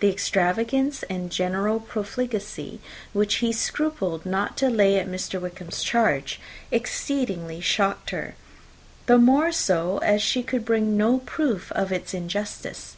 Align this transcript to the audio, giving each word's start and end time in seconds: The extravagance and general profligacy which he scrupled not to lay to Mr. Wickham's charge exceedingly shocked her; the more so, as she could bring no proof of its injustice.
The 0.00 0.10
extravagance 0.10 1.04
and 1.04 1.30
general 1.30 1.78
profligacy 1.78 2.80
which 3.12 3.36
he 3.36 3.52
scrupled 3.52 4.26
not 4.26 4.56
to 4.56 4.68
lay 4.68 4.98
to 4.98 5.04
Mr. 5.08 5.40
Wickham's 5.40 5.84
charge 5.84 6.40
exceedingly 6.72 7.60
shocked 7.60 8.10
her; 8.10 8.34
the 9.06 9.16
more 9.16 9.52
so, 9.52 9.98
as 9.98 10.20
she 10.22 10.42
could 10.42 10.64
bring 10.64 10.96
no 10.96 11.18
proof 11.20 11.70
of 11.70 11.92
its 11.92 12.14
injustice. 12.14 12.96